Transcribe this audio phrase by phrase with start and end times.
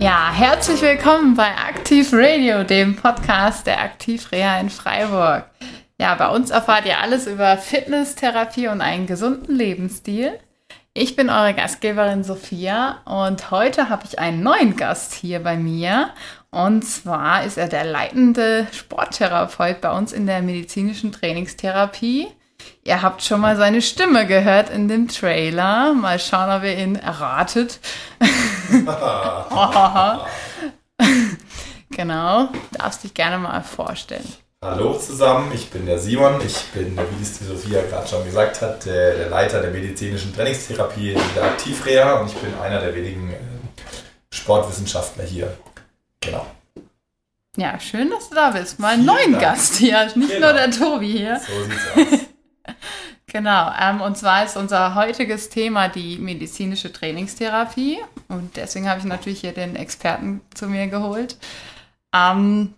[0.00, 5.46] Ja, herzlich willkommen bei Aktiv Radio, dem Podcast der Aktivreha in Freiburg.
[6.00, 10.38] Ja, bei uns erfahrt ihr alles über Fitnesstherapie und einen gesunden Lebensstil.
[10.94, 16.10] Ich bin eure Gastgeberin Sophia und heute habe ich einen neuen Gast hier bei mir.
[16.52, 22.28] Und zwar ist er der leitende Sporttherapeut bei uns in der medizinischen Trainingstherapie.
[22.88, 25.92] Ihr habt schon mal seine Stimme gehört in dem Trailer.
[25.92, 27.80] Mal schauen, ob ihr ihn erratet.
[31.90, 34.24] genau, darfst dich gerne mal vorstellen.
[34.62, 36.40] Hallo zusammen, ich bin der Simon.
[36.44, 41.12] Ich bin, wie es die Sophia gerade schon gesagt hat, der, Leiter der medizinischen Trainingstherapie
[41.12, 43.36] in der Aktivreha und ich bin einer der wenigen äh,
[44.32, 45.54] Sportwissenschaftler hier.
[46.20, 46.46] Genau.
[47.56, 48.78] Ja, schön, dass du da bist.
[48.78, 49.42] Mal einen neuen Dank.
[49.42, 50.46] Gast hier, nicht genau.
[50.46, 51.38] nur der Tobi hier.
[51.46, 52.20] So sieht's aus.
[53.30, 57.98] Genau, ähm, und zwar ist unser heutiges Thema die medizinische Trainingstherapie.
[58.28, 61.36] Und deswegen habe ich natürlich hier den Experten zu mir geholt.
[62.14, 62.74] Ähm,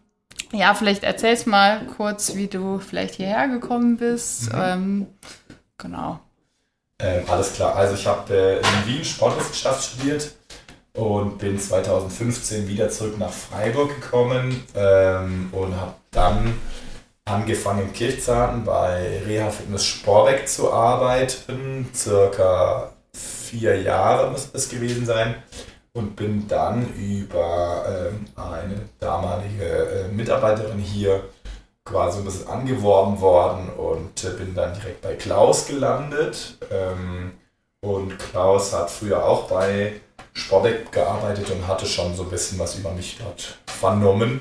[0.53, 4.53] ja, vielleicht erzählst mal kurz, wie du vielleicht hierher gekommen bist.
[4.53, 4.61] Mhm.
[4.61, 5.07] Ähm,
[5.79, 6.19] genau.
[6.99, 7.77] Ähm, alles klar.
[7.77, 10.33] Also ich habe äh, in Wien Sportwissenschaft studiert
[10.95, 16.55] und bin 2015 wieder zurück nach Freiburg gekommen ähm, und habe dann
[17.25, 21.89] angefangen in Kirchzarten bei Reha Fitness Sporbeck zu arbeiten.
[21.95, 25.43] Circa vier Jahre muss es gewesen sein.
[25.93, 31.25] Und bin dann über ähm, eine damalige äh, Mitarbeiterin hier
[31.85, 36.59] quasi ein bisschen angeworben worden und äh, bin dann direkt bei Klaus gelandet.
[36.71, 37.33] Ähm,
[37.81, 40.01] und Klaus hat früher auch bei
[40.33, 44.41] Sporbeck gearbeitet und hatte schon so ein bisschen was über mich dort vernommen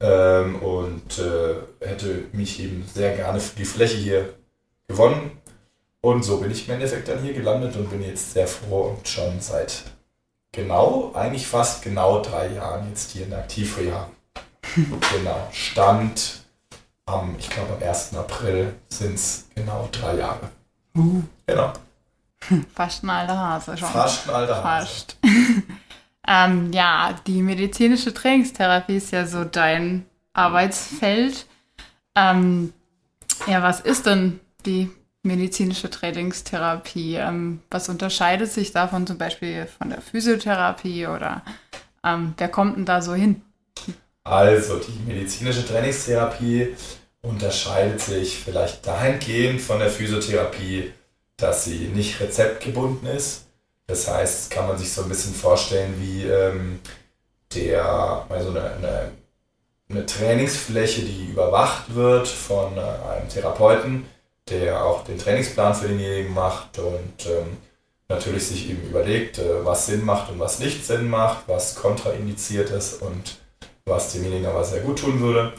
[0.00, 4.34] ähm, und äh, hätte mich eben sehr gerne für die Fläche hier
[4.86, 5.32] gewonnen.
[6.00, 9.08] Und so bin ich im Endeffekt dann hier gelandet und bin jetzt sehr froh und
[9.08, 9.82] schon seit
[10.52, 14.08] genau, eigentlich fast genau drei Jahren jetzt hier in der Aktivreha.
[14.74, 16.44] genau, Stand
[17.06, 18.14] am, ich glaube am 1.
[18.16, 20.50] April sind es genau drei Jahre.
[20.96, 21.22] Uh.
[21.46, 21.72] Genau.
[22.74, 23.88] Fast ein alter Hase schon.
[23.88, 24.86] Fast ein alter Hase.
[24.86, 25.16] Fast.
[26.30, 31.46] Ähm, ja, die medizinische Trainingstherapie ist ja so dein Arbeitsfeld.
[32.14, 32.74] Ähm,
[33.46, 34.90] ja, was ist denn die
[35.22, 37.14] medizinische Trainingstherapie?
[37.14, 41.42] Ähm, was unterscheidet sich davon zum Beispiel von der Physiotherapie oder
[42.04, 43.40] ähm, wer kommt denn da so hin?
[44.22, 46.74] Also, die medizinische Trainingstherapie
[47.22, 50.92] unterscheidet sich vielleicht dahingehend von der Physiotherapie,
[51.38, 53.47] dass sie nicht rezeptgebunden ist.
[53.88, 56.78] Das heißt, kann man sich so ein bisschen vorstellen wie ähm,
[57.54, 59.12] der, also eine, eine,
[59.88, 64.06] eine, Trainingsfläche, die überwacht wird von äh, einem Therapeuten,
[64.50, 67.56] der auch den Trainingsplan für denjenigen macht und ähm,
[68.10, 72.68] natürlich sich eben überlegt, äh, was Sinn macht und was nicht Sinn macht, was kontraindiziert
[72.68, 73.38] ist und
[73.86, 75.54] was demjenigen aber sehr gut tun würde.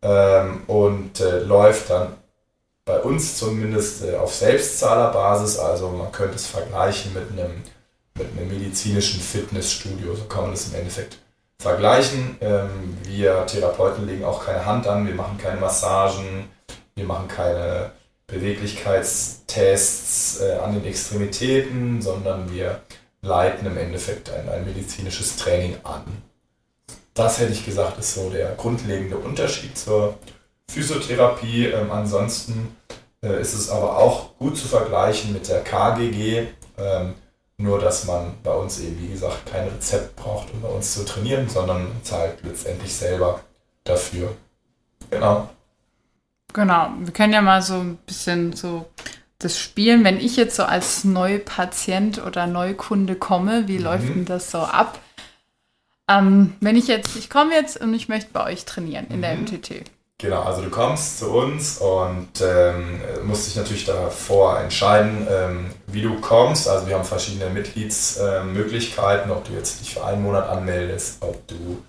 [0.00, 2.14] Ähm, und äh, läuft dann
[2.84, 5.58] bei uns zumindest äh, auf Selbstzahlerbasis.
[5.58, 7.62] Also man könnte es vergleichen mit einem,
[8.16, 10.14] mit einem medizinischen Fitnessstudio.
[10.14, 11.18] So kann man das im Endeffekt
[11.58, 12.36] vergleichen.
[12.40, 16.50] Ähm, wir Therapeuten legen auch keine Hand an, wir machen keine Massagen,
[16.94, 17.92] wir machen keine
[18.26, 22.80] Beweglichkeitstests äh, an den Extremitäten, sondern wir
[23.22, 26.02] leiten im Endeffekt ein, ein medizinisches Training an.
[27.14, 30.18] Das hätte ich gesagt, ist so der grundlegende Unterschied zur
[30.70, 31.66] Physiotherapie.
[31.66, 32.76] Ähm, ansonsten
[33.22, 36.46] äh, ist es aber auch gut zu vergleichen mit der KGG.
[36.78, 37.14] Ähm,
[37.56, 41.04] nur, dass man bei uns eben, wie gesagt, kein Rezept braucht, um bei uns zu
[41.04, 43.40] trainieren, sondern zahlt letztendlich selber
[43.84, 44.34] dafür.
[45.10, 45.48] Genau.
[46.52, 46.88] Genau.
[46.98, 48.86] Wir können ja mal so ein bisschen so
[49.38, 50.04] das spielen.
[50.04, 53.84] Wenn ich jetzt so als Neupatient oder Neukunde komme, wie mhm.
[53.84, 54.98] läuft denn das so ab?
[56.08, 59.22] Ähm, wenn ich jetzt, ich komme jetzt und ich möchte bei euch trainieren in mhm.
[59.22, 59.90] der MTT.
[60.18, 66.02] Genau, also du kommst zu uns und ähm, musst dich natürlich davor entscheiden, ähm, wie
[66.02, 66.68] du kommst.
[66.68, 71.82] Also wir haben verschiedene Mitgliedsmöglichkeiten, ob du jetzt dich für einen Monat anmeldest, ob du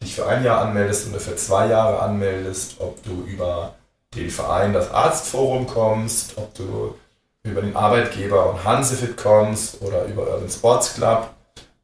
[0.00, 3.74] dich für ein Jahr anmeldest oder für zwei Jahre anmeldest, ob du über
[4.14, 6.94] den Verein, das Arztforum kommst, ob du
[7.42, 11.30] über den Arbeitgeber und Hansefit kommst oder über Urban Sports Club.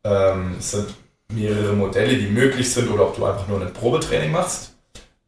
[0.04, 0.94] Ähm, es sind
[1.32, 4.77] mehrere Modelle, die möglich sind oder ob du einfach nur ein Probetraining machst.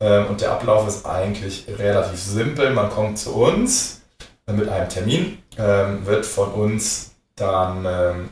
[0.01, 2.71] Ähm, und der Ablauf ist eigentlich relativ simpel.
[2.71, 4.01] Man kommt zu uns
[4.47, 8.29] äh, mit einem Termin, ähm, wird von uns dann ähm,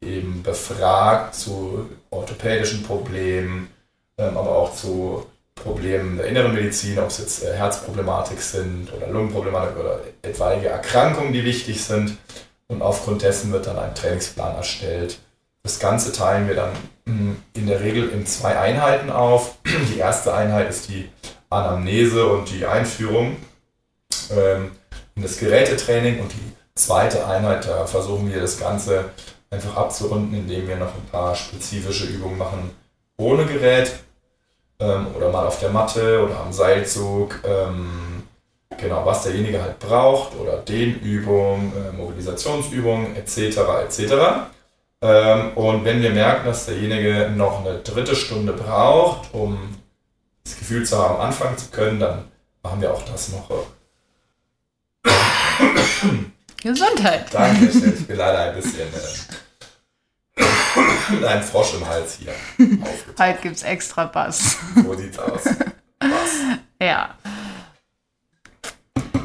[0.00, 3.68] eben befragt zu orthopädischen Problemen,
[4.16, 5.24] aber auch zu
[5.54, 11.32] Problemen der inneren Medizin, ob es jetzt äh, Herzproblematik sind oder Lungenproblematik oder etwaige Erkrankungen,
[11.32, 12.16] die wichtig sind.
[12.68, 15.18] Und aufgrund dessen wird dann ein Trainingsplan erstellt,
[15.62, 16.72] Das Ganze teilen wir dann
[17.04, 19.56] mm, in der Regel in zwei Einheiten auf.
[19.94, 21.08] Die erste Einheit ist die
[21.50, 23.36] Anamnese und die Einführung
[24.30, 24.70] ähm,
[25.16, 29.10] in das Gerätetraining und die zweite Einheit, da versuchen wir das Ganze
[29.50, 32.70] einfach abzurunden, indem wir noch ein paar spezifische Übungen machen
[33.18, 33.92] ohne Gerät
[34.78, 37.40] ähm, oder mal auf der Matte oder am Seilzug.
[37.44, 38.22] Ähm,
[38.78, 43.58] genau, was derjenige halt braucht oder Dehnübungen, äh, Mobilisationsübungen etc.
[43.84, 44.14] etc.
[45.02, 49.76] Ähm, und wenn wir merken, dass derjenige noch eine dritte Stunde braucht, um
[50.44, 52.24] das Gefühl zu haben, anfangen zu können, dann
[52.62, 53.48] machen wir auch das noch.
[56.62, 57.32] Gesundheit.
[57.32, 58.88] Danke, ich bin leider ein bisschen
[60.36, 60.42] äh,
[61.14, 62.34] mit einem Frosch im Hals hier.
[63.18, 64.58] Heute gibt es extra Bass.
[64.74, 65.44] So sieht's aus.
[65.98, 66.58] Bass.
[66.80, 67.14] Ja.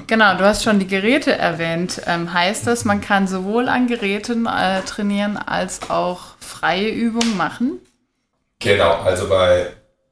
[0.07, 2.01] Genau, du hast schon die Geräte erwähnt.
[2.05, 7.79] Ähm, heißt das, man kann sowohl an Geräten äh, trainieren als auch freie Übungen machen?
[8.59, 9.67] Genau, also bei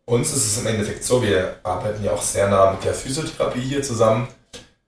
[0.06, 3.62] uns ist es im Endeffekt so, wir arbeiten ja auch sehr nah mit der Physiotherapie
[3.62, 4.28] hier zusammen.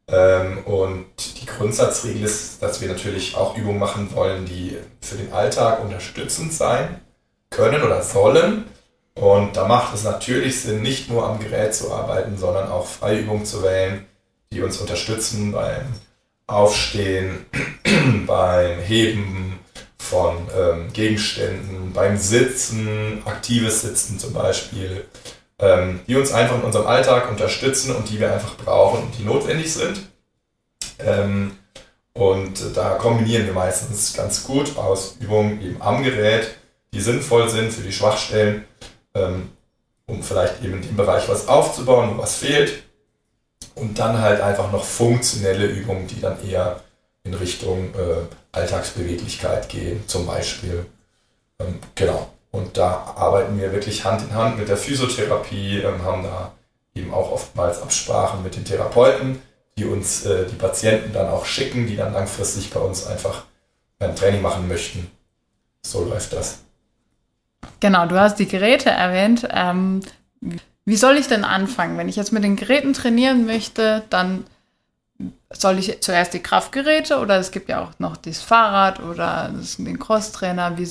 [0.08, 1.06] Ähm, und
[1.42, 6.54] die Grundsatzregel ist, dass wir natürlich auch Übungen machen wollen, die für den Alltag unterstützend
[6.54, 7.02] sein
[7.50, 8.66] können oder sollen.
[9.16, 13.20] Und da macht es natürlich Sinn, nicht nur am Gerät zu arbeiten, sondern auch freie
[13.20, 14.06] Übungen zu wählen,
[14.56, 15.84] die uns unterstützen beim
[16.48, 17.46] Aufstehen,
[18.26, 19.60] beim Heben
[19.98, 25.06] von ähm, Gegenständen, beim Sitzen, aktives Sitzen zum Beispiel,
[25.60, 29.24] ähm, die uns einfach in unserem Alltag unterstützen und die wir einfach brauchen und die
[29.24, 30.00] notwendig sind.
[31.00, 31.58] Ähm,
[32.14, 36.56] und da kombinieren wir meistens ganz gut aus Übungen eben am Gerät,
[36.94, 38.64] die sinnvoll sind für die Schwachstellen,
[39.14, 39.50] ähm,
[40.06, 42.85] um vielleicht eben in dem Bereich was aufzubauen, wo was fehlt.
[43.76, 46.82] Und dann halt einfach noch funktionelle Übungen, die dann eher
[47.24, 50.86] in Richtung äh, Alltagsbeweglichkeit gehen, zum Beispiel.
[51.60, 52.30] Ähm, genau.
[52.52, 56.54] Und da arbeiten wir wirklich Hand in Hand mit der Physiotherapie, ähm, haben da
[56.94, 59.42] eben auch oftmals Absprachen mit den Therapeuten,
[59.78, 63.44] die uns äh, die Patienten dann auch schicken, die dann langfristig bei uns einfach
[64.00, 65.12] ein Training machen möchten.
[65.82, 66.60] So läuft das.
[67.80, 69.48] Genau, du hast die Geräte erwähnt.
[69.52, 70.02] Ähm,
[70.86, 71.98] wie soll ich denn anfangen?
[71.98, 74.46] Wenn ich jetzt mit den Geräten trainieren möchte, dann
[75.52, 80.00] soll ich zuerst die Kraftgeräte oder es gibt ja auch noch das Fahrrad oder den
[80.00, 80.78] Crosstrainer.
[80.78, 80.88] Wie,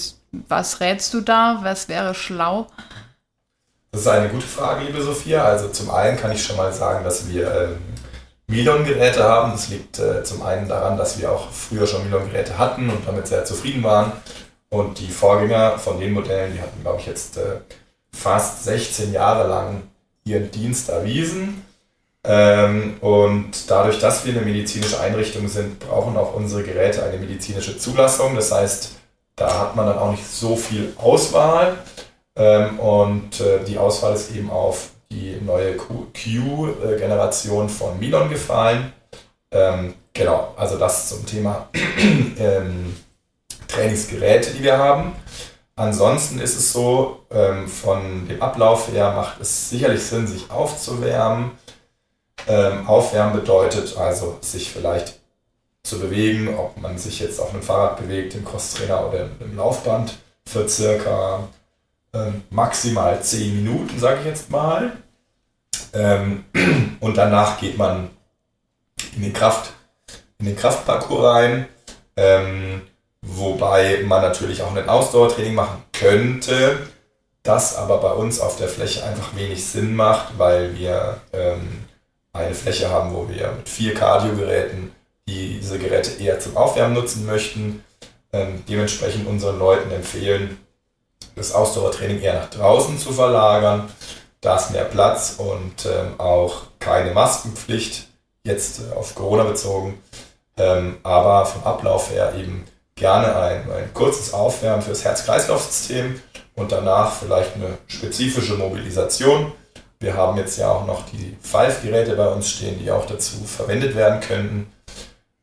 [0.49, 1.59] was rätst du da?
[1.63, 2.67] Was wäre schlau?
[3.93, 5.45] Das ist eine gute Frage, liebe Sophia.
[5.45, 7.79] Also zum einen kann ich schon mal sagen, dass wir ähm,
[8.49, 9.53] Milon-Geräte haben.
[9.53, 13.29] Das liegt äh, zum einen daran, dass wir auch früher schon Milon-Geräte hatten und damit
[13.29, 14.13] sehr zufrieden waren.
[14.71, 17.61] Und die Vorgänger von den Modellen, die hatten, glaube ich, jetzt äh,
[18.15, 19.83] fast 16 Jahre lang
[20.25, 21.65] ihren Dienst erwiesen.
[22.27, 27.77] Ähm, und dadurch, dass wir eine medizinische Einrichtung sind, brauchen auch unsere Geräte eine medizinische
[27.77, 28.35] Zulassung.
[28.35, 28.93] Das heißt,
[29.37, 31.77] da hat man dann auch nicht so viel Auswahl.
[32.37, 38.93] Ähm, und äh, die Auswahl ist eben auf die neue Q-Generation von Milon gefallen.
[39.51, 41.69] Ähm, genau, also das zum Thema
[42.39, 42.97] ähm,
[43.69, 45.13] Trainingsgeräte, die wir haben.
[45.77, 51.53] Ansonsten ist es so, ähm, von dem Ablauf her macht es sicherlich Sinn, sich aufzuwärmen.
[52.47, 55.19] Ähm, aufwärmen bedeutet also, sich vielleicht
[55.83, 60.17] zu bewegen, ob man sich jetzt auf einem Fahrrad bewegt, im Crosstrainer oder im Laufband,
[60.47, 61.49] für circa
[62.13, 64.93] ähm, maximal 10 Minuten, sage ich jetzt mal.
[65.93, 66.45] Ähm,
[67.01, 68.11] und danach geht man
[69.17, 69.73] in den, Kraft,
[70.39, 71.69] in den Kraftparcours rein,
[72.17, 72.83] ähm,
[73.25, 76.79] wobei man natürlich auch ein Ausdauertraining machen könnte,
[77.43, 81.85] das aber bei uns auf der Fläche einfach wenig Sinn macht, weil wir ähm,
[82.33, 84.93] eine Fläche haben, wo wir mit vier Cardio-Geräten
[85.29, 87.85] diese Geräte eher zum Aufwärmen nutzen möchten.
[88.33, 90.59] Ähm, dementsprechend unseren Leuten empfehlen,
[91.37, 93.89] das Ausdauertraining eher nach draußen zu verlagern.
[94.41, 98.09] Da ist mehr Platz und ähm, auch keine Maskenpflicht,
[98.43, 100.03] jetzt äh, auf Corona bezogen.
[100.57, 102.65] Ähm, aber vom Ablauf her eben
[102.97, 106.21] gerne ein, ein kurzes Aufwärmen fürs Herz-Kreislauf-System
[106.55, 109.53] und danach vielleicht eine spezifische Mobilisation.
[110.01, 113.97] Wir haben jetzt ja auch noch die Five-Geräte bei uns stehen, die auch dazu verwendet
[113.97, 114.73] werden könnten.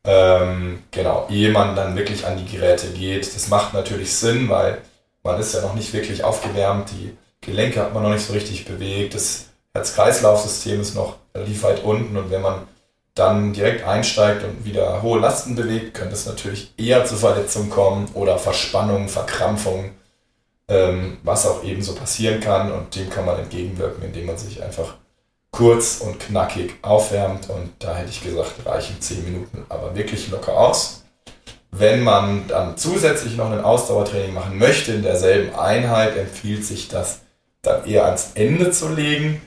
[0.04, 3.36] Ähm, genau, ehe man dann wirklich an die Geräte geht.
[3.36, 4.80] Das macht natürlich Sinn, weil
[5.24, 8.66] man ist ja noch nicht wirklich aufgewärmt, die Gelenke hat man noch nicht so richtig
[8.66, 12.68] bewegt, das Herz-Kreislauf-System ist noch relativ weit unten und wenn man
[13.16, 18.10] dann direkt einsteigt und wieder hohe Lasten bewegt, könnte es natürlich eher zu Verletzungen kommen
[18.14, 19.92] oder Verspannungen, Verkrampfungen,
[20.70, 24.64] ähm, was auch eben so passieren kann und dem kann man entgegenwirken, indem man sich
[24.64, 24.96] einfach
[25.52, 30.58] kurz und knackig aufwärmt und da hätte ich gesagt, reichen 10 Minuten aber wirklich locker
[30.58, 31.04] aus.
[31.72, 37.20] Wenn man dann zusätzlich noch ein Ausdauertraining machen möchte in derselben Einheit, empfiehlt sich das
[37.62, 39.42] dann eher ans Ende zu legen.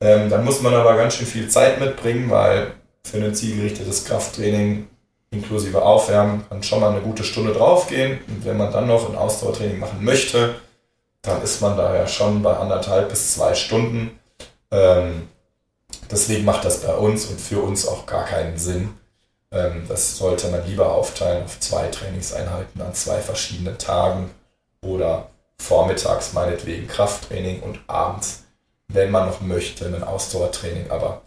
[0.00, 2.72] Ähm, dann muss man aber ganz schön viel Zeit mitbringen, weil
[3.04, 4.88] für ein zielgerichtetes Krafttraining
[5.32, 8.20] inklusive Aufwärmen kann schon mal eine gute Stunde draufgehen.
[8.28, 10.54] Und wenn man dann noch ein Ausdauertraining machen möchte,
[11.22, 14.18] dann ist man da ja schon bei anderthalb bis zwei Stunden.
[14.70, 15.28] Ähm,
[16.10, 18.90] deswegen macht das bei uns und für uns auch gar keinen Sinn.
[19.50, 24.30] Ähm, das sollte man lieber aufteilen auf zwei Trainingseinheiten an zwei verschiedenen Tagen
[24.84, 25.28] oder
[25.58, 28.44] vormittags meinetwegen Krafttraining und abends,
[28.88, 30.90] wenn man noch möchte, ein Ausdauertraining.
[30.90, 31.22] Aber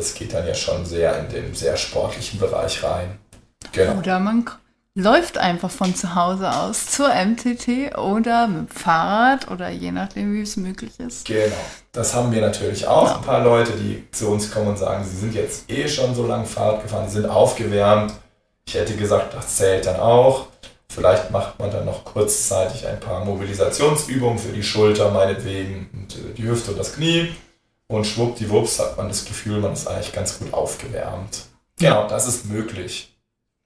[0.00, 3.18] das geht dann ja schon sehr in den sehr sportlichen Bereich rein.
[3.72, 3.98] Genau.
[3.98, 4.44] Oder man
[4.94, 10.34] läuft einfach von zu Hause aus zur MTT oder mit dem Fahrrad oder je nachdem,
[10.34, 11.26] wie es möglich ist.
[11.26, 11.54] Genau.
[11.92, 13.06] Das haben wir natürlich auch.
[13.06, 13.16] Ja.
[13.16, 16.26] Ein paar Leute, die zu uns kommen und sagen, sie sind jetzt eh schon so
[16.26, 18.14] lange Fahrrad gefahren, sie sind aufgewärmt.
[18.66, 20.46] Ich hätte gesagt, das zählt dann auch.
[20.88, 26.34] Vielleicht macht man dann noch kurzzeitig ein paar Mobilisationsübungen für die Schulter, meinetwegen, und äh,
[26.36, 27.30] die Hüfte und das Knie.
[27.90, 31.46] Und schwuppdiwupps hat man das Gefühl, man ist eigentlich ganz gut aufgewärmt.
[31.76, 33.12] Genau, das ist möglich.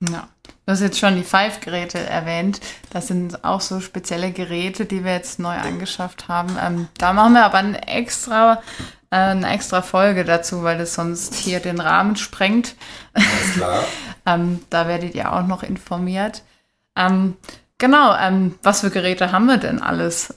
[0.01, 0.27] Ja.
[0.65, 2.59] Du hast jetzt schon die Five-Geräte erwähnt.
[2.89, 6.57] Das sind auch so spezielle Geräte, die wir jetzt neu angeschafft haben.
[6.59, 8.63] Ähm, da machen wir aber eine extra,
[9.11, 12.73] äh, eine extra Folge dazu, weil das sonst hier den Rahmen sprengt.
[13.13, 13.83] Alles klar.
[14.25, 16.41] ähm, da werdet ihr auch noch informiert.
[16.95, 17.37] Ähm,
[17.77, 20.33] genau, ähm, was für Geräte haben wir denn alles?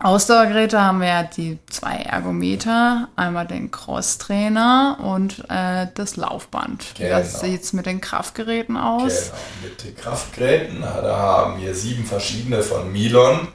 [0.00, 6.94] Ausdauergeräte haben wir ja die zwei Ergometer, einmal den Crosstrainer und äh, das Laufband.
[6.96, 7.16] Genau.
[7.16, 9.32] Was sieht es mit den Kraftgeräten aus?
[9.32, 13.48] Genau, mit den Kraftgeräten, da haben wir sieben verschiedene von Milon.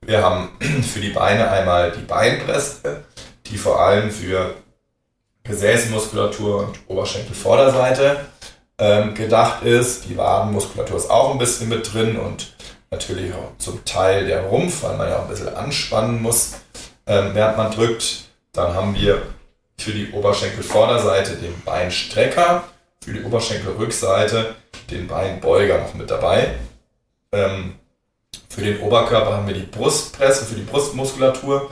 [0.00, 0.48] Wir haben
[0.82, 3.04] für die Beine einmal die Beinpresse,
[3.46, 4.54] die vor allem für
[5.44, 8.20] Gesäßmuskulatur und Oberschenkelvorderseite
[8.78, 10.08] ähm, gedacht ist.
[10.08, 12.54] Die Wadenmuskulatur ist auch ein bisschen mit drin und
[12.90, 16.54] natürlich auch zum Teil der Rumpf, weil man ja auch ein bisschen anspannen muss,
[17.06, 18.24] ähm, während man drückt.
[18.52, 19.22] Dann haben wir
[19.78, 22.64] für die Oberschenkelvorderseite den Beinstrecker,
[23.02, 24.56] für die Oberschenkelrückseite
[24.90, 26.54] den Beinbeuger noch mit dabei.
[27.32, 27.76] Ähm,
[28.48, 31.70] für den Oberkörper haben wir die Brustpresse, für die Brustmuskulatur,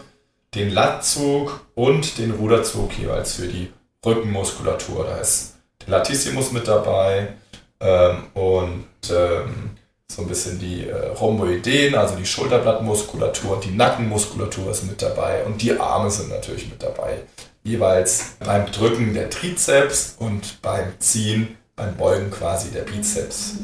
[0.55, 3.73] den Lattzug und den Ruderzug jeweils für die
[4.07, 5.05] Rückenmuskulatur.
[5.05, 7.35] Da ist der Latissimus mit dabei
[7.81, 9.79] ähm, und ähm,
[10.11, 15.45] so ein bisschen die äh, Rhomboideen, also die Schulterblattmuskulatur und die Nackenmuskulatur ist mit dabei
[15.45, 17.21] und die Arme sind natürlich mit dabei.
[17.63, 23.55] Jeweils beim Drücken der Trizeps und beim Ziehen, beim Beugen quasi der Bizeps.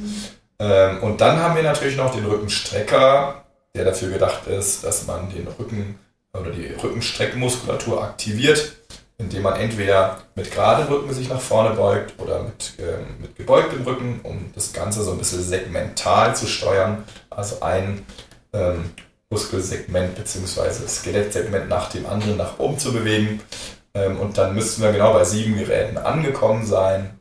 [0.58, 5.30] Ähm, und dann haben wir natürlich noch den Rückenstrecker, der dafür gedacht ist, dass man
[5.30, 5.98] den Rücken
[6.38, 8.72] oder die Rückenstreckmuskulatur aktiviert
[9.18, 13.82] indem man entweder mit geradem Rücken sich nach vorne beugt oder mit, ähm, mit gebeugtem
[13.82, 17.04] Rücken, um das Ganze so ein bisschen segmental zu steuern.
[17.30, 18.04] Also ein
[18.52, 18.90] ähm,
[19.30, 20.86] Muskelsegment bzw.
[20.88, 23.40] Skelettsegment nach dem anderen nach oben zu bewegen.
[23.94, 27.18] Ähm, und dann müssten wir genau bei sieben Geräten angekommen sein.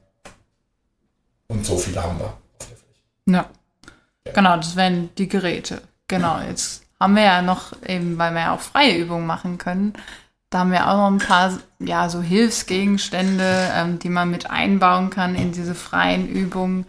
[1.47, 2.33] Und so viele haben wir
[3.25, 3.45] ja.
[4.33, 5.81] Genau, das wären die Geräte.
[6.07, 9.93] Genau, jetzt haben wir ja noch eben, weil wir ja auch freie Übungen machen können,
[10.53, 15.09] da haben wir auch noch ein paar ja, so Hilfsgegenstände, ähm, die man mit einbauen
[15.09, 16.85] kann in diese freien Übungen.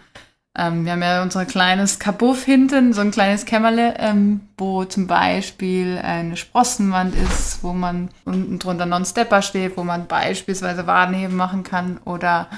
[0.56, 5.06] Ähm, wir haben ja unser kleines Kabuff hinten, so ein kleines Kämmerle, ähm, wo zum
[5.06, 10.86] Beispiel eine Sprossenwand ist, wo man unten drunter noch ein Stepper steht, wo man beispielsweise
[10.86, 11.98] Wadenheben machen kann.
[12.04, 12.48] Oder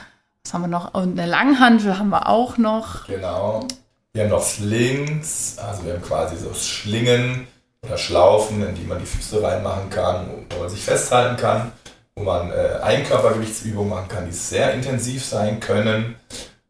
[0.44, 0.92] was haben wir noch?
[0.92, 3.06] Und eine Langhantel haben wir auch noch.
[3.06, 3.66] Genau.
[4.12, 7.46] Wir haben noch Slings, also wir haben quasi so Schlingen,
[7.86, 11.72] oder Schlaufen, in die man die Füße reinmachen kann, wo man sich festhalten kann,
[12.14, 16.16] wo man äh, Eigenkörpergewichtsübungen machen kann, die sehr intensiv sein können,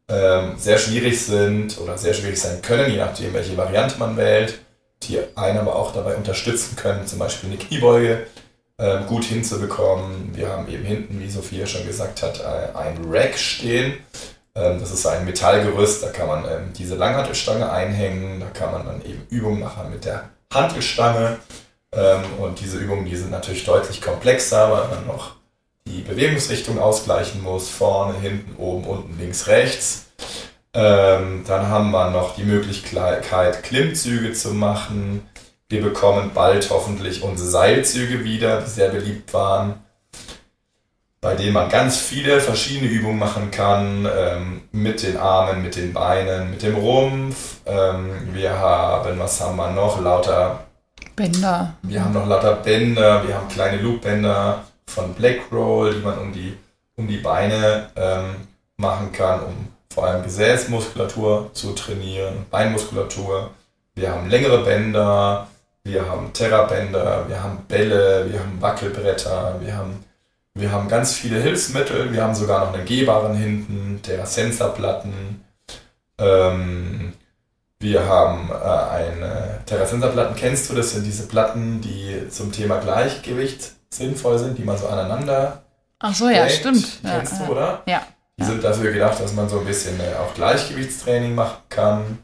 [0.09, 4.59] ähm, sehr schwierig sind oder sehr schwierig sein können, je nachdem, welche Variante man wählt,
[5.03, 8.25] die einen aber auch dabei unterstützen können, zum Beispiel eine Kniebeuge
[8.79, 10.35] ähm, gut hinzubekommen.
[10.35, 13.97] Wir haben eben hinten, wie Sophia schon gesagt hat, äh, ein Rack stehen.
[14.55, 18.85] Ähm, das ist ein Metallgerüst, da kann man ähm, diese Langhantelstange einhängen, da kann man
[18.85, 21.37] dann eben Übungen machen mit der Hantelstange.
[21.91, 25.35] Ähm, und diese Übungen, die sind natürlich deutlich komplexer, weil man noch
[25.85, 27.69] die Bewegungsrichtung ausgleichen muss.
[27.69, 30.07] Vorne, hinten, oben, unten, links, rechts.
[30.73, 35.27] Ähm, dann haben wir noch die Möglichkeit, Klimmzüge zu machen.
[35.69, 39.83] Wir bekommen bald hoffentlich unsere Seilzüge wieder, die sehr beliebt waren,
[41.27, 45.91] bei denen man ganz viele verschiedene Übungen machen kann, ähm, mit den Armen, mit den
[45.91, 50.01] Beinen, mit dem Rumpf, ähm, wir haben, was haben wir noch?
[50.01, 50.63] Lauter
[51.17, 51.73] Bänder.
[51.81, 56.55] Wir haben noch lauter Bänder, wir haben kleine Loopbänder von Blackroll, die man um die,
[56.95, 63.49] um die Beine ähm, machen kann, um vor allem Gesäßmuskulatur zu trainieren, Beinmuskulatur.
[63.95, 65.47] Wir haben längere Bänder,
[65.83, 70.05] wir haben Terrabänder, wir haben Bälle, wir haben Wackelbretter, wir haben,
[70.59, 75.43] wir haben ganz viele Hilfsmittel, wir haben sogar noch einen Gehbaren hinten, der Sensorplatten.
[76.19, 77.13] Ähm,
[77.79, 80.35] wir haben äh, eine Terrasenserplatten.
[80.35, 80.91] Kennst du das?
[80.91, 85.61] Sind diese Platten, die zum Thema Gleichgewicht sinnvoll sind, die man so aneinander.
[85.99, 86.99] Ach so, ja, stimmt.
[87.03, 87.83] Kennst ja, du, oder?
[87.85, 88.01] Ja.
[88.39, 92.19] Die sind dafür gedacht, dass man so ein bisschen äh, auch Gleichgewichtstraining machen kann.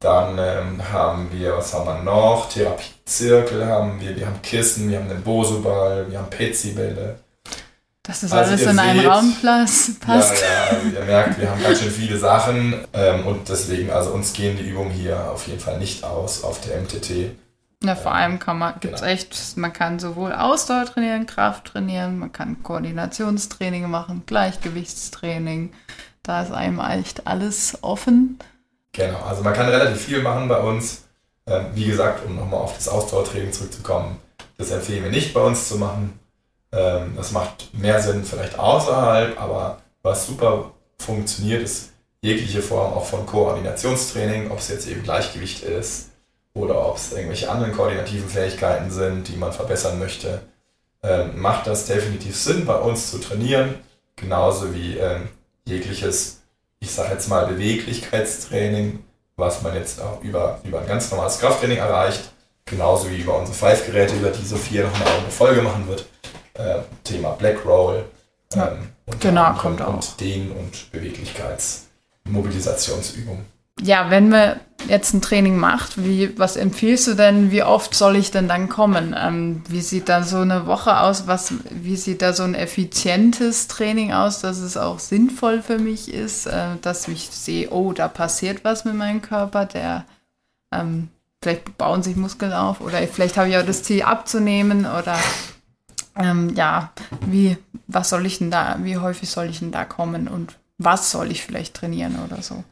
[0.00, 2.48] Dann ähm, haben wir, was haben wir noch?
[2.48, 7.18] Therapiezirkel haben wir, wir haben Kissen, wir haben den Bosu-Ball, wir haben Pezi-Bälle.
[8.08, 10.00] Dass das also alles in einen Raum passt.
[10.02, 14.32] Ja, ja, ihr merkt, wir haben ganz schön viele Sachen ähm, und deswegen, also uns
[14.32, 17.32] gehen die Übungen hier auf jeden Fall nicht aus auf der MTT.
[17.84, 19.12] Ja, vor allem kann man, gibt's genau.
[19.12, 25.74] echt, man kann sowohl Ausdauer trainieren, Kraft trainieren, man kann Koordinationstraining machen, Gleichgewichtstraining.
[26.22, 28.38] Da ist einem echt alles offen.
[28.92, 31.04] Genau, also man kann relativ viel machen bei uns.
[31.46, 34.16] Ähm, wie gesagt, um nochmal auf das Ausdauertraining zurückzukommen,
[34.56, 36.18] das empfehlen wir nicht bei uns zu machen.
[36.72, 43.06] Ähm, das macht mehr Sinn vielleicht außerhalb, aber was super funktioniert, ist jegliche Form auch
[43.06, 46.10] von Koordinationstraining, ob es jetzt eben Gleichgewicht ist
[46.54, 50.42] oder ob es irgendwelche anderen koordinativen Fähigkeiten sind, die man verbessern möchte.
[51.02, 53.76] Ähm, macht das definitiv Sinn, bei uns zu trainieren,
[54.16, 55.28] genauso wie ähm,
[55.64, 56.42] jegliches,
[56.80, 59.04] ich sage jetzt mal, Beweglichkeitstraining,
[59.36, 62.32] was man jetzt auch über, über ein ganz normales Krafttraining erreicht,
[62.64, 66.04] genauso wie über unsere Five-Geräte, über die Sophia noch eine Folge machen wird
[66.58, 68.04] äh, Thema Black Roll.
[68.54, 69.94] Ja, ähm, genau, kommt auch.
[69.94, 73.44] Und Dehn- und Beweglichkeitsmobilisationsübungen.
[73.80, 78.16] Ja, wenn man jetzt ein Training macht, wie, was empfiehlst du denn, wie oft soll
[78.16, 79.14] ich denn dann kommen?
[79.16, 81.28] Ähm, wie sieht da so eine Woche aus?
[81.28, 86.12] Was, wie sieht da so ein effizientes Training aus, dass es auch sinnvoll für mich
[86.12, 90.04] ist, äh, dass ich sehe, oh, da passiert was mit meinem Körper, der
[90.72, 95.16] ähm, vielleicht bauen sich Muskeln auf oder vielleicht habe ich auch das Ziel abzunehmen oder
[96.18, 96.92] ähm, ja,
[97.26, 101.10] wie, was soll ich denn da, wie häufig soll ich denn da kommen und was
[101.10, 102.64] soll ich vielleicht trainieren oder so?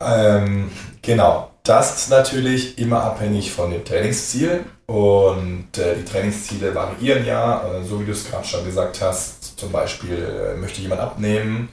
[0.00, 0.70] Ähm,
[1.02, 7.62] genau, das ist natürlich immer abhängig von dem Trainingsziel und äh, die Trainingsziele variieren ja,
[7.66, 9.58] äh, so wie du es gerade schon gesagt hast.
[9.58, 11.70] Zum Beispiel äh, möchte jemand abnehmen,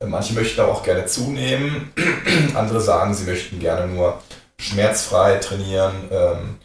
[0.00, 1.92] äh, manche möchten auch gerne zunehmen,
[2.54, 4.20] andere sagen, sie möchten gerne nur
[4.58, 5.92] schmerzfrei trainieren.
[6.10, 6.56] Ähm,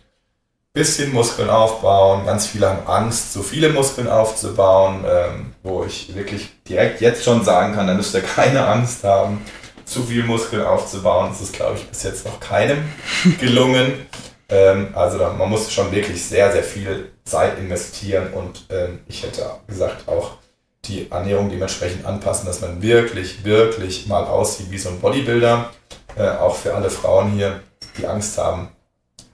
[0.73, 2.25] bisschen Muskeln aufbauen.
[2.25, 7.43] Ganz viele haben Angst, so viele Muskeln aufzubauen, ähm, wo ich wirklich direkt jetzt schon
[7.43, 9.41] sagen kann, da müsst ihr keine Angst haben,
[9.85, 11.29] zu viel Muskeln aufzubauen.
[11.29, 12.83] Das ist, glaube ich, bis jetzt noch keinem
[13.39, 14.07] gelungen.
[14.49, 19.23] ähm, also da, man muss schon wirklich sehr, sehr viel Zeit investieren und ähm, ich
[19.23, 20.37] hätte gesagt auch
[20.85, 25.69] die Ernährung dementsprechend anpassen, dass man wirklich, wirklich mal aussieht wie so ein Bodybuilder.
[26.15, 27.59] Äh, auch für alle Frauen hier,
[27.97, 28.69] die Angst haben,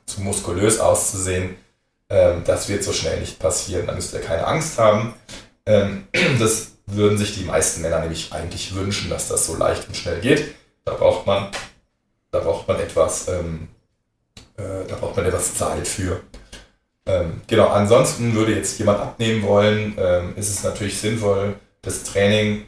[0.08, 1.56] zu muskulös auszusehen.
[2.10, 3.86] Ähm, das wird so schnell nicht passieren.
[3.86, 5.14] Da müsst ihr keine Angst haben.
[5.66, 6.08] Ähm,
[6.40, 10.20] das würden sich die meisten Männer nämlich eigentlich wünschen, dass das so leicht und schnell
[10.22, 10.56] geht.
[10.86, 11.52] Da braucht man,
[12.32, 13.68] da braucht man etwas, ähm,
[14.56, 16.22] äh, da braucht man etwas Zeit für.
[17.06, 22.66] Ähm, genau, ansonsten würde jetzt jemand abnehmen wollen, ähm, ist es natürlich sinnvoll, das Training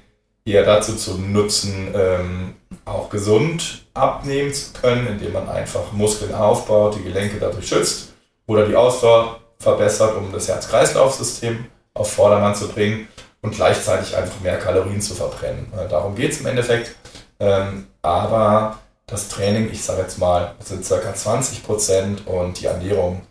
[0.52, 6.96] eher dazu zu nutzen, ähm, auch gesund abnehmen zu können, indem man einfach Muskeln aufbaut,
[6.98, 8.14] die Gelenke dadurch schützt
[8.48, 13.08] oder die Ausdauer verbessert, um das Herz-Kreislauf-System auf Vordermann zu bringen
[13.42, 15.72] und gleichzeitig einfach mehr Kalorien zu verbrennen.
[15.78, 16.96] Äh, darum geht es im Endeffekt.
[17.40, 21.14] Ähm, aber das Training, ich sage jetzt mal, sind ca.
[21.14, 23.22] 20 Prozent und die Ernährung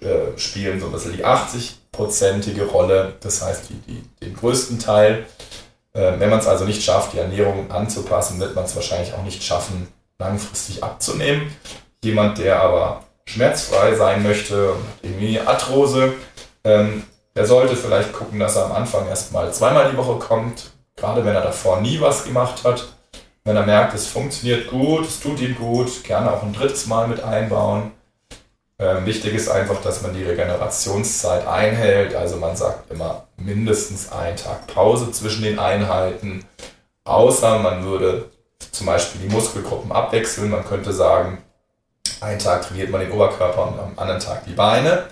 [0.00, 3.14] äh, spielen so ein bisschen die 80-prozentige Rolle.
[3.20, 5.26] Das heißt, die, die, den größten Teil.
[5.94, 9.22] Äh, wenn man es also nicht schafft, die Ernährung anzupassen, wird man es wahrscheinlich auch
[9.22, 11.54] nicht schaffen, langfristig abzunehmen.
[12.02, 16.14] Jemand, der aber schmerzfrei sein möchte irgendwie Arthrose,
[16.64, 17.04] ähm,
[17.36, 21.34] der sollte vielleicht gucken, dass er am Anfang erstmal zweimal die Woche kommt, gerade wenn
[21.34, 22.86] er davor nie was gemacht hat.
[23.44, 27.08] Wenn er merkt, es funktioniert gut, es tut ihm gut, gerne auch ein drittes Mal
[27.08, 27.92] mit einbauen.
[28.78, 32.14] Ähm, wichtig ist einfach, dass man die Regenerationszeit einhält.
[32.14, 36.44] Also man sagt immer mindestens einen Tag Pause zwischen den Einheiten.
[37.04, 38.30] Außer man würde
[38.72, 40.50] zum Beispiel die Muskelgruppen abwechseln.
[40.50, 41.38] Man könnte sagen,
[42.20, 45.06] einen Tag trainiert man den Oberkörper und am anderen Tag die Beine.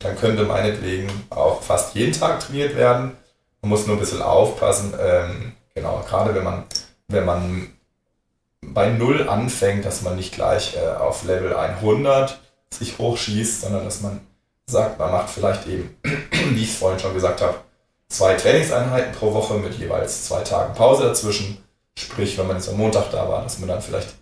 [0.00, 3.16] Dann könnte meinetwegen auch fast jeden Tag trainiert werden.
[3.62, 4.94] Man muss nur ein bisschen aufpassen.
[5.00, 6.64] Ähm, genau, gerade wenn man,
[7.08, 7.72] wenn man
[8.62, 12.38] bei Null anfängt, dass man nicht gleich äh, auf Level 100
[12.72, 14.20] sich hochschießt, sondern dass man
[14.66, 17.54] sagt, man macht vielleicht eben, wie ich es vorhin schon gesagt habe,
[18.08, 21.58] zwei Trainingseinheiten pro Woche mit jeweils zwei Tagen Pause dazwischen.
[21.98, 24.14] Sprich, wenn man jetzt am Montag da war, dass man dann vielleicht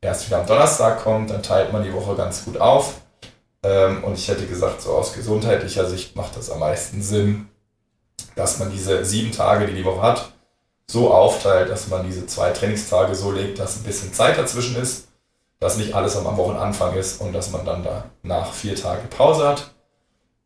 [0.00, 2.94] erst wieder am Donnerstag kommt, dann teilt man die Woche ganz gut auf.
[3.62, 7.48] Ähm, und ich hätte gesagt, so aus gesundheitlicher Sicht macht das am meisten Sinn,
[8.34, 10.32] dass man diese sieben Tage, die die Woche hat,
[10.88, 15.05] so aufteilt, dass man diese zwei Trainingstage so legt, dass ein bisschen Zeit dazwischen ist,
[15.58, 19.48] dass nicht alles am Wochenanfang ist und dass man dann da nach vier Tage Pause
[19.48, 19.70] hat.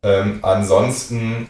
[0.03, 1.49] Ähm, ansonsten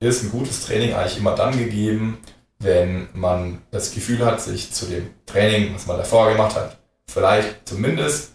[0.00, 2.18] ist ein gutes Training eigentlich immer dann gegeben,
[2.58, 7.68] wenn man das Gefühl hat, sich zu dem Training, was man davor gemacht hat, vielleicht
[7.68, 8.32] zumindest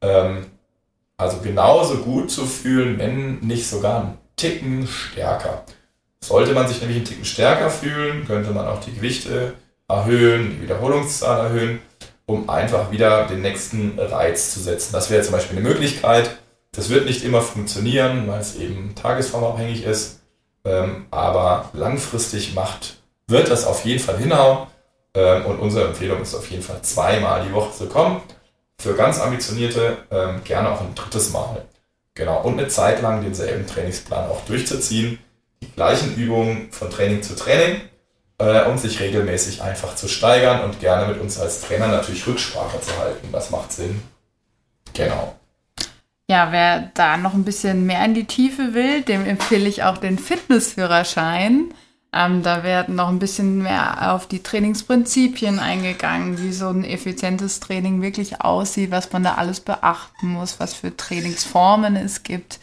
[0.00, 0.46] ähm,
[1.16, 5.64] also genauso gut zu fühlen, wenn nicht sogar einen Ticken stärker.
[6.20, 9.54] Sollte man sich nämlich einen Ticken stärker fühlen, könnte man auch die Gewichte
[9.88, 11.80] erhöhen, die Wiederholungszahl erhöhen,
[12.28, 14.92] um einfach wieder den nächsten Reiz zu setzen.
[14.92, 16.36] Das wäre zum Beispiel eine Möglichkeit.
[16.72, 20.20] Das wird nicht immer funktionieren, weil es eben tagesformabhängig ist.
[20.62, 24.66] Ähm, aber langfristig macht, wird das auf jeden Fall hinhauen.
[25.14, 28.20] Ähm, und unsere Empfehlung ist auf jeden Fall zweimal die Woche zu kommen.
[28.78, 31.64] Für ganz ambitionierte ähm, gerne auch ein drittes Mal.
[32.12, 32.42] Genau.
[32.42, 35.18] Und eine Zeit lang denselben Trainingsplan auch durchzuziehen.
[35.62, 37.80] Die gleichen Übungen von Training zu Training
[38.38, 42.80] äh, und sich regelmäßig einfach zu steigern und gerne mit uns als Trainer natürlich Rücksprache
[42.80, 43.28] zu halten.
[43.32, 44.02] Das macht Sinn.
[44.94, 45.34] Genau.
[46.30, 49.96] Ja, wer da noch ein bisschen mehr in die Tiefe will, dem empfehle ich auch
[49.96, 51.72] den Fitnessführerschein.
[52.12, 57.60] Ähm, da werden noch ein bisschen mehr auf die Trainingsprinzipien eingegangen, wie so ein effizientes
[57.60, 62.60] Training wirklich aussieht, was man da alles beachten muss, was für Trainingsformen es gibt.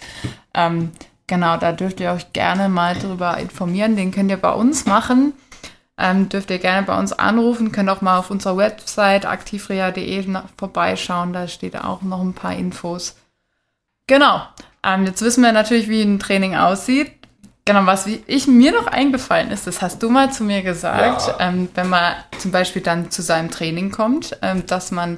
[0.54, 0.92] Ähm,
[1.28, 3.96] genau, da dürft ihr euch gerne mal drüber informieren.
[3.96, 5.34] Den könnt ihr bei uns machen.
[5.98, 10.26] Ähm, dürft ihr gerne bei uns anrufen, könnt auch mal auf unserer Website aktivrea.de
[10.58, 13.16] vorbeischauen, da steht auch noch ein paar Infos.
[14.08, 14.42] Genau,
[14.84, 17.12] ähm, jetzt wissen wir natürlich, wie ein Training aussieht.
[17.64, 21.28] Genau, was wie ich mir noch eingefallen ist, das hast du mal zu mir gesagt,
[21.28, 21.36] ja.
[21.40, 25.18] ähm, wenn man zum Beispiel dann zu seinem Training kommt, ähm, dass man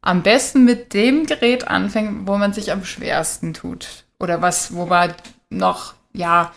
[0.00, 4.04] am besten mit dem Gerät anfängt, wo man sich am schwersten tut.
[4.18, 5.14] Oder was, wo man
[5.50, 6.52] noch, ja,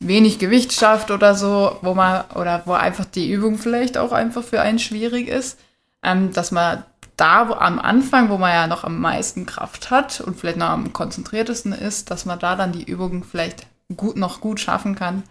[0.00, 4.42] wenig Gewicht schafft oder so, wo man, oder wo einfach die Übung vielleicht auch einfach
[4.42, 5.58] für einen schwierig ist,
[6.02, 6.84] ähm, dass man
[7.16, 10.70] da wo, am Anfang, wo man ja noch am meisten Kraft hat und vielleicht noch
[10.70, 15.22] am konzentriertesten ist, dass man da dann die Übungen vielleicht gut, noch gut schaffen kann.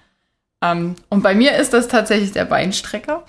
[0.61, 3.23] Ähm, und bei mir ist das tatsächlich der Beinstrecker,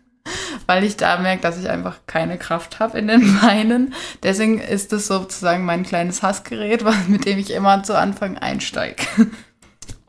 [0.66, 3.92] weil ich da merke, dass ich einfach keine Kraft habe in den Beinen.
[4.22, 9.04] Deswegen ist das sozusagen mein kleines Hassgerät, mit dem ich immer zu Anfang einsteige.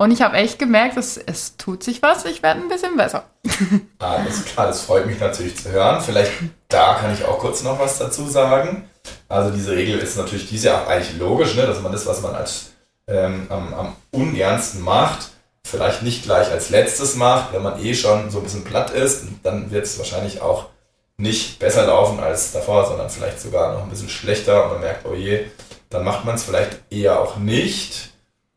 [0.01, 3.25] Und ich habe echt gemerkt, dass es tut sich was, ich werde ein bisschen besser.
[3.99, 6.01] Alles klar, das freut mich natürlich zu hören.
[6.01, 6.31] Vielleicht
[6.69, 8.89] da kann ich auch kurz noch was dazu sagen.
[9.29, 12.19] Also diese Regel ist natürlich, die ist ja eigentlich logisch, ne, dass man das, was
[12.23, 12.71] man als
[13.05, 15.33] ähm, am, am ungernsten macht,
[15.63, 19.25] vielleicht nicht gleich als letztes macht, wenn man eh schon so ein bisschen platt ist,
[19.43, 20.69] dann wird es wahrscheinlich auch
[21.17, 25.05] nicht besser laufen als davor, sondern vielleicht sogar noch ein bisschen schlechter und man merkt,
[25.05, 25.45] oh je,
[25.91, 28.09] dann macht man es vielleicht eher auch nicht.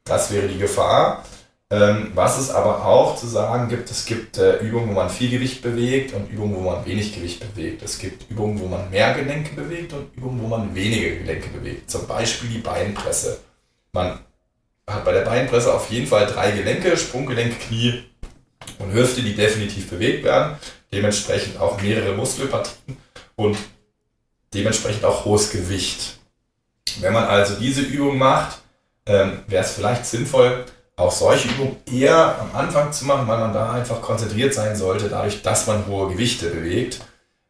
[0.05, 1.23] Das wäre die Gefahr.
[1.71, 5.31] Ähm, was es aber auch zu sagen gibt, es gibt äh, Übungen, wo man viel
[5.31, 7.83] Gewicht bewegt und Übungen, wo man wenig Gewicht bewegt.
[7.83, 11.91] Es gibt Übungen, wo man mehr Gelenke bewegt und Übungen, wo man weniger Gelenke bewegt.
[11.91, 13.39] Zum Beispiel die Beinpresse.
[13.93, 14.21] Man
[14.87, 18.05] hat bei der Beinpresse auf jeden Fall drei Gelenke, Sprunggelenk, Knie
[18.79, 20.57] und Hüfte, die definitiv bewegt werden.
[20.93, 22.99] Dementsprechend auch mehrere Muskelpartien
[23.37, 23.57] und
[24.53, 26.19] dementsprechend auch hohes Gewicht.
[27.01, 28.59] Wenn man also diese Übung macht,
[29.07, 30.65] ähm, wäre es vielleicht sinnvoll,
[30.97, 35.09] auch solche Übungen eher am Anfang zu machen, weil man da einfach konzentriert sein sollte,
[35.09, 37.01] dadurch, dass man hohe Gewichte bewegt.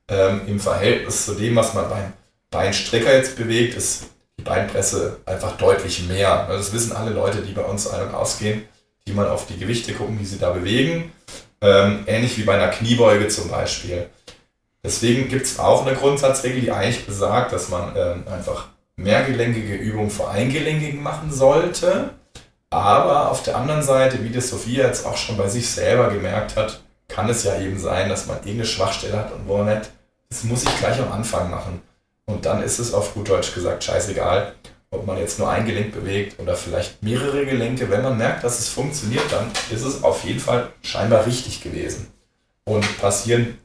[0.09, 2.13] Ähm, Im Verhältnis zu dem, was man beim
[2.51, 4.05] Beinstrecker jetzt bewegt, ist
[4.39, 6.47] die Beinpresse einfach deutlich mehr.
[6.49, 8.65] Das wissen alle Leute, die bei uns ein- und ausgehen,
[9.07, 11.13] die mal auf die Gewichte gucken, die sie da bewegen.
[11.61, 14.09] Ähm, ähnlich wie bei einer Kniebeuge zum Beispiel.
[14.83, 20.11] Deswegen gibt es auch eine Grundsatzregel, die eigentlich besagt, dass man ähm, einfach mehrgelenkige Übungen
[20.11, 22.11] vor eingelenkigen machen sollte.
[22.75, 26.57] Aber auf der anderen Seite, wie das Sophia jetzt auch schon bei sich selber gemerkt
[26.57, 29.91] hat, kann es ja eben sein, dass man irgendeine Schwachstelle hat und wo man nicht,
[30.29, 31.81] das muss ich gleich am Anfang machen.
[32.27, 34.55] Und dann ist es auf gut Deutsch gesagt scheißegal,
[34.91, 37.91] ob man jetzt nur ein Gelenk bewegt oder vielleicht mehrere Gelenke.
[37.91, 42.09] Wenn man merkt, dass es funktioniert, dann ist es auf jeden Fall scheinbar richtig gewesen.
[42.65, 43.57] Und passieren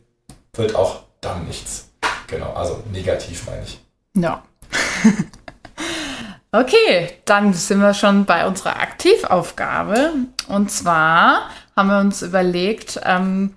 [0.53, 1.89] wird auch dann nichts.
[2.27, 3.83] Genau, also negativ meine ich.
[4.13, 4.43] Ja.
[6.51, 10.11] okay, dann sind wir schon bei unserer Aktivaufgabe.
[10.47, 13.55] Und zwar haben wir uns überlegt, ähm,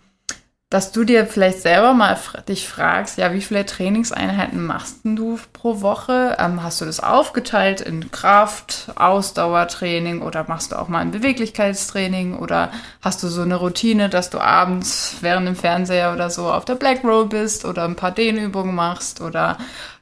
[0.72, 2.16] dass du dir vielleicht selber mal
[2.48, 6.38] dich fragst, ja, wie viele Trainingseinheiten machst du pro Woche?
[6.38, 12.38] Ähm, hast du das aufgeteilt in Kraft, Ausdauertraining oder machst du auch mal ein Beweglichkeitstraining
[12.38, 12.70] oder
[13.02, 16.76] hast du so eine Routine, dass du abends während dem Fernseher oder so auf der
[16.76, 19.58] Black Roll bist oder ein paar Dehnübungen machst oder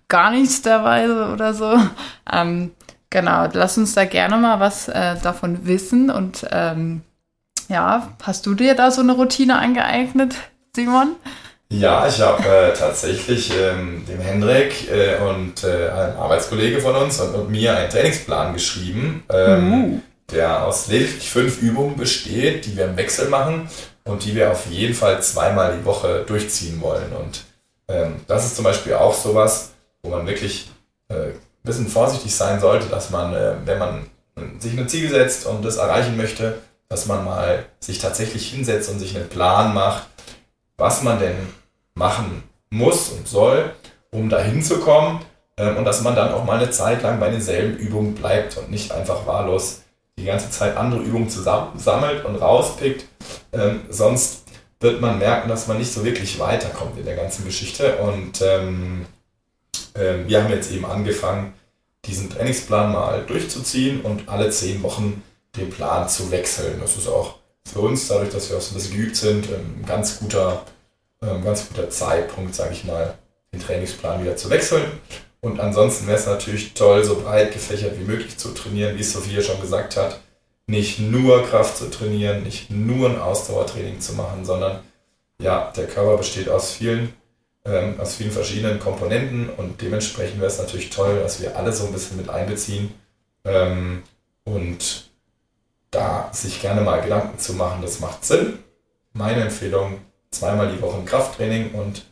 [0.07, 1.77] gar nichts dabei oder so?
[2.33, 2.71] Ähm,
[3.11, 7.03] genau, lass uns da gerne mal was äh, davon wissen und ähm,
[7.69, 10.35] ja, hast du dir da so eine Routine angeeignet?
[10.75, 11.17] Simon?
[11.73, 17.21] Ja, ich habe äh, tatsächlich ähm, dem Hendrik äh, und äh, einem Arbeitskollege von uns
[17.21, 20.01] und, und, mir einen Trainingsplan geschrieben, ähm, uh.
[20.33, 23.69] der aus lediglich fünf Übungen besteht, die wir im Wechsel machen
[24.03, 27.13] und die wir auf jeden Fall zweimal die Woche durchziehen wollen.
[27.13, 27.45] Und
[27.87, 29.71] ähm, das ist zum Beispiel auch sowas,
[30.03, 30.69] wo man wirklich
[31.09, 34.07] äh, bisschen vorsichtig sein sollte, dass man, äh, wenn man
[34.59, 38.99] sich ein Ziel setzt und das erreichen möchte, dass man mal sich tatsächlich hinsetzt und
[38.99, 40.07] sich einen Plan macht,
[40.77, 41.37] was man denn
[41.95, 43.73] machen muss und soll,
[44.11, 45.21] um dahin zu kommen
[45.57, 48.71] ähm, und dass man dann auch mal eine Zeit lang bei denselben Übungen bleibt und
[48.71, 49.83] nicht einfach wahllos
[50.19, 53.07] die ganze Zeit andere Übungen zusammensammelt und rauspickt.
[53.53, 54.45] Ähm, sonst
[54.81, 57.97] wird man merken, dass man nicht so wirklich weiterkommt in der ganzen Geschichte.
[57.97, 59.07] Und ähm,
[59.95, 61.55] äh, wir haben jetzt eben angefangen,
[62.05, 65.23] diesen Trainingsplan mal durchzuziehen und alle zehn Wochen
[65.57, 66.81] den Plan zu wechseln.
[66.81, 69.85] Das ist auch für uns, dadurch, dass wir auch so ein bisschen geübt sind, ein
[69.87, 70.65] ganz guter,
[71.21, 73.15] ein ganz guter Zeitpunkt, sage ich mal,
[73.53, 74.85] den Trainingsplan wieder zu wechseln.
[75.41, 79.43] Und ansonsten wäre es natürlich toll, so breit gefächert wie möglich zu trainieren, wie Sophia
[79.43, 80.21] schon gesagt hat.
[80.67, 84.81] Nicht nur Kraft zu trainieren, nicht nur ein Ausdauertraining zu machen, sondern
[85.41, 87.13] ja, der Körper besteht aus vielen,
[87.65, 91.87] ähm, aus vielen verschiedenen Komponenten und dementsprechend wäre es natürlich toll, dass wir alle so
[91.87, 92.95] ein bisschen mit einbeziehen
[93.45, 94.03] ähm,
[94.45, 95.11] und
[95.91, 98.61] da sich gerne mal Gedanken zu machen, das macht Sinn.
[99.13, 99.99] Meine Empfehlung,
[100.31, 102.07] zweimal die Woche ein Krafttraining und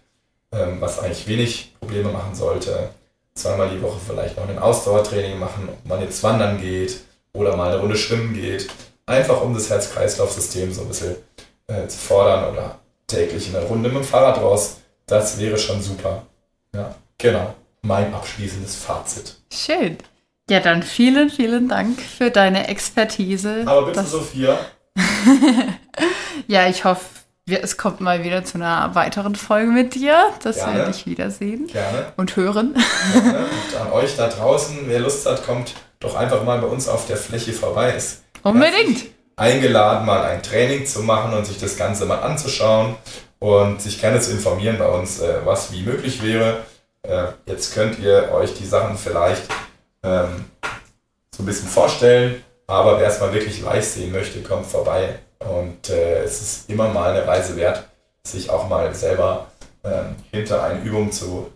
[0.52, 2.90] ähm, was eigentlich wenig Probleme machen sollte,
[3.34, 7.00] zweimal die Woche vielleicht noch ein Ausdauertraining machen, ob man jetzt wandern geht
[7.32, 8.68] oder mal eine Runde schwimmen geht.
[9.06, 11.16] Einfach um das Herz-Kreislauf-System so ein bisschen
[11.68, 14.77] äh, zu fordern oder täglich eine Runde mit dem Fahrrad raus.
[15.08, 16.26] Das wäre schon super.
[16.74, 17.54] Ja, genau.
[17.80, 19.36] Mein abschließendes Fazit.
[19.50, 19.96] Schön.
[20.50, 23.62] Ja, dann vielen, vielen Dank für deine Expertise.
[23.66, 24.10] Aber bitte, das...
[24.10, 24.58] Sophia.
[26.46, 27.06] ja, ich hoffe,
[27.46, 30.78] es kommt mal wieder zu einer weiteren Folge mit dir, dass Gerne.
[30.78, 32.12] wir dich wiedersehen Gerne.
[32.16, 32.74] und hören.
[33.12, 33.38] Gerne.
[33.70, 37.06] Und an euch da draußen, wer Lust hat, kommt doch einfach mal bei uns auf
[37.06, 37.94] der Fläche vorbei.
[37.94, 39.06] Ist Unbedingt.
[39.36, 42.96] Eingeladen, mal ein Training zu machen und sich das Ganze mal anzuschauen
[43.38, 46.64] und sich gerne zu informieren bei uns, äh, was wie möglich wäre.
[47.02, 49.42] Äh, jetzt könnt ihr euch die Sachen vielleicht
[50.02, 50.44] ähm,
[51.34, 52.42] so ein bisschen vorstellen.
[52.66, 55.18] Aber wer es mal wirklich live sehen möchte, kommt vorbei.
[55.38, 57.88] Und äh, es ist immer mal eine Reise wert,
[58.24, 59.46] sich auch mal selber
[59.84, 61.50] ähm, hinter eine Übung zu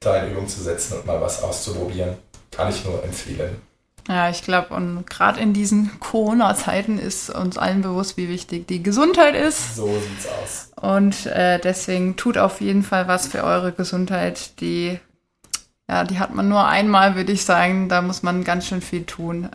[0.00, 2.16] hinter eine Übung zu setzen und mal was auszuprobieren.
[2.50, 3.60] Kann ich nur empfehlen.
[4.08, 8.82] Ja, ich glaube, und gerade in diesen Corona-Zeiten ist uns allen bewusst, wie wichtig die
[8.82, 9.76] Gesundheit ist.
[9.76, 10.70] So sieht's aus.
[10.80, 14.60] Und äh, deswegen tut auf jeden Fall was für eure Gesundheit.
[14.60, 14.98] Die
[15.90, 17.88] ja, die hat man nur einmal, würde ich sagen.
[17.88, 19.48] Da muss man ganz schön viel tun.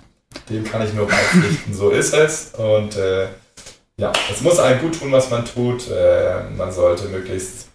[0.50, 1.74] Dem kann ich nur beipflichten.
[1.74, 2.54] so ist es.
[2.58, 3.28] Und äh,
[3.98, 5.90] ja, es muss einem gut tun, was man tut.
[5.92, 7.68] Äh, man sollte möglichst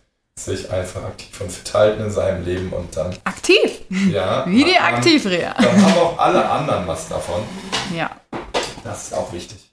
[0.44, 3.14] sich einfach aktiv und fit halten in seinem Leben und dann.
[3.24, 3.80] Aktiv?
[4.10, 4.44] Ja.
[4.48, 5.54] Wie die Aktivrea.
[5.60, 7.42] Dann haben auch alle anderen was davon.
[7.94, 8.10] Ja.
[8.84, 9.68] Das ist auch wichtig.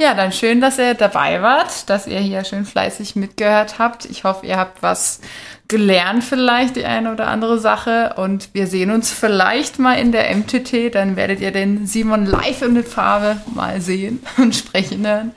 [0.00, 4.06] Ja, dann schön, dass ihr dabei wart, dass ihr hier schön fleißig mitgehört habt.
[4.06, 5.20] Ich hoffe, ihr habt was
[5.68, 8.14] gelernt, vielleicht die eine oder andere Sache.
[8.16, 10.94] Und wir sehen uns vielleicht mal in der MTT.
[10.96, 15.30] Dann werdet ihr den Simon live in der Farbe mal sehen und sprechen hören.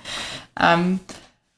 [0.59, 1.01] Ähm,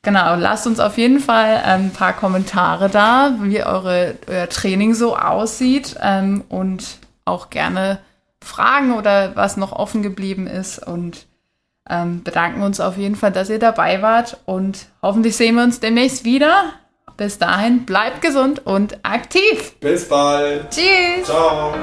[0.01, 4.93] genau, lasst uns auf jeden Fall ähm, ein paar Kommentare da, wie eure, euer Training
[4.93, 7.99] so aussieht ähm, und auch gerne
[8.41, 10.79] Fragen oder was noch offen geblieben ist.
[10.79, 11.27] Und
[11.89, 15.79] ähm, bedanken uns auf jeden Fall, dass ihr dabei wart und hoffentlich sehen wir uns
[15.79, 16.73] demnächst wieder.
[17.17, 19.75] Bis dahin, bleibt gesund und aktiv.
[19.81, 20.69] Bis bald.
[20.69, 21.25] Tschüss.
[21.25, 21.73] Ciao.